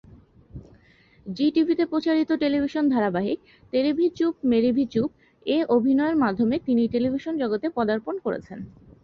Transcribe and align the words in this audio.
জি 1.25 1.45
টিভিতে 1.51 1.83
প্রচারিত 1.85 2.29
টেলিভিশন 2.41 2.83
ধারাবাহিক 2.89 3.39
"তেরি 3.73 3.91
ভি 3.93 4.07
চুপ 4.17 4.33
মেরি 4.51 4.71
ভি 4.71 4.85
চুপ"-এ 4.93 5.57
অভিনয়ের 5.75 6.17
মাধ্যমে 6.23 6.55
তিনি 6.67 6.83
টেলিভিশন 6.93 7.33
জগতে 7.41 7.67
পদার্পণ 7.77 8.15
করেছেন। 8.25 8.59